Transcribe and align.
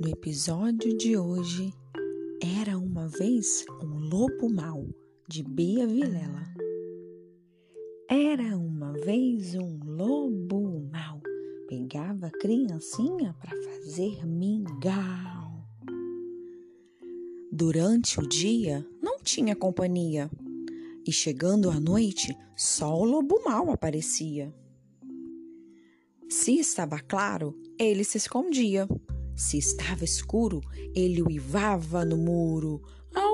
No 0.00 0.10
episódio 0.10 0.96
de 0.96 1.16
hoje, 1.16 1.74
era 2.40 2.78
uma 2.78 3.08
vez 3.08 3.64
um 3.82 3.98
lobo 3.98 4.48
mau 4.48 4.86
de 5.28 5.42
Bia 5.42 5.88
Vilela. 5.88 6.44
Era 8.08 8.56
uma 8.56 8.92
vez 8.92 9.56
um 9.56 9.80
lobo 9.84 10.88
mau, 10.92 11.20
pegava 11.66 12.28
a 12.28 12.30
criancinha 12.30 13.34
para 13.40 13.50
fazer 13.60 14.24
mingau. 14.24 15.66
Durante 17.50 18.20
o 18.20 18.28
dia 18.28 18.86
não 19.02 19.18
tinha 19.18 19.56
companhia 19.56 20.30
e 21.04 21.10
chegando 21.10 21.70
à 21.70 21.80
noite 21.80 22.32
só 22.54 22.94
o 22.94 23.04
lobo 23.04 23.42
mau 23.44 23.72
aparecia. 23.72 24.54
Se 26.28 26.56
estava 26.56 27.00
claro, 27.00 27.60
ele 27.76 28.04
se 28.04 28.16
escondia 28.16 28.86
se 29.38 29.56
estava 29.56 30.02
escuro, 30.04 30.60
ele 30.92 31.22
uivava 31.22 32.04
no 32.04 32.16
muro. 32.16 32.82
Au! 33.14 33.28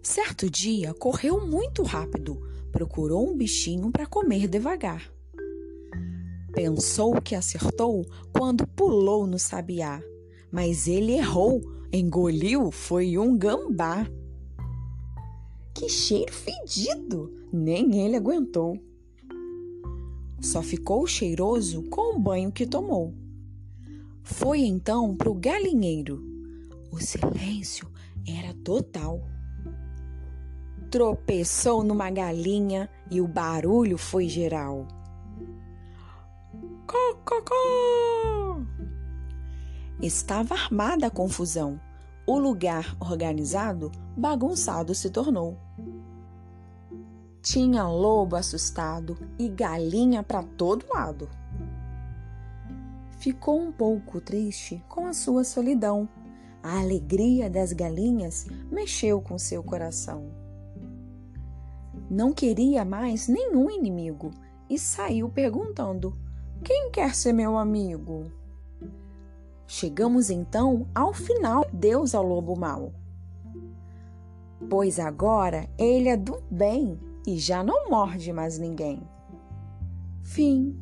Certo 0.00 0.48
dia, 0.48 0.94
correu 0.94 1.44
muito 1.44 1.82
rápido, 1.82 2.40
procurou 2.70 3.28
um 3.28 3.36
bichinho 3.36 3.90
para 3.90 4.06
comer 4.06 4.46
devagar. 4.46 5.12
Pensou 6.52 7.20
que 7.20 7.34
acertou 7.34 8.06
quando 8.32 8.68
pulou 8.68 9.26
no 9.26 9.38
sabiá, 9.38 10.00
mas 10.50 10.86
ele 10.86 11.14
errou, 11.14 11.60
engoliu 11.92 12.70
foi 12.70 13.18
um 13.18 13.36
gambá. 13.36 14.06
Que 15.74 15.88
cheiro 15.88 16.32
fedido! 16.32 17.34
Nem 17.52 18.04
ele 18.04 18.14
aguentou. 18.16 18.78
Só 20.40 20.62
ficou 20.62 21.06
cheiroso 21.06 21.82
com 21.90 22.16
o 22.16 22.18
banho 22.18 22.52
que 22.52 22.66
tomou. 22.66 23.12
Foi 24.22 24.60
então 24.60 25.16
para 25.16 25.30
o 25.30 25.34
galinheiro. 25.34 26.22
O 26.92 27.00
silêncio 27.00 27.90
era 28.26 28.54
total. 28.62 29.20
Tropeçou 30.90 31.82
numa 31.82 32.10
galinha 32.10 32.88
e 33.10 33.20
o 33.20 33.26
barulho 33.26 33.98
foi 33.98 34.28
geral. 34.28 34.86
Cococó! 36.86 38.62
Estava 40.00 40.54
armada 40.54 41.08
a 41.08 41.10
confusão. 41.10 41.80
O 42.26 42.38
lugar 42.38 42.96
organizado 43.00 43.90
bagunçado 44.16 44.94
se 44.94 45.10
tornou. 45.10 45.58
Tinha 47.50 47.88
lobo 47.88 48.36
assustado 48.36 49.16
e 49.38 49.48
galinha 49.48 50.22
para 50.22 50.42
todo 50.42 50.84
lado. 50.92 51.30
Ficou 53.12 53.58
um 53.58 53.72
pouco 53.72 54.20
triste 54.20 54.84
com 54.86 55.06
a 55.06 55.14
sua 55.14 55.44
solidão. 55.44 56.06
A 56.62 56.78
alegria 56.78 57.48
das 57.48 57.72
galinhas 57.72 58.44
mexeu 58.70 59.22
com 59.22 59.38
seu 59.38 59.62
coração. 59.62 60.30
Não 62.10 62.34
queria 62.34 62.84
mais 62.84 63.28
nenhum 63.28 63.70
inimigo 63.70 64.30
e 64.68 64.78
saiu 64.78 65.30
perguntando: 65.30 66.14
Quem 66.62 66.90
quer 66.90 67.14
ser 67.14 67.32
meu 67.32 67.56
amigo? 67.56 68.30
Chegamos 69.66 70.28
então 70.28 70.86
ao 70.94 71.14
final. 71.14 71.64
Deus 71.72 72.14
ao 72.14 72.22
lobo 72.22 72.54
mau. 72.54 72.92
Pois 74.68 74.98
agora 74.98 75.66
ele 75.78 76.10
é 76.10 76.16
do 76.16 76.42
bem 76.50 77.08
e 77.26 77.38
já 77.38 77.62
não 77.62 77.88
morde 77.90 78.32
mais 78.32 78.58
ninguém. 78.58 79.02
Fim. 80.22 80.76